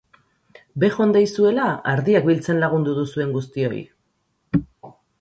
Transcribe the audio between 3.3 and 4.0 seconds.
guztioi!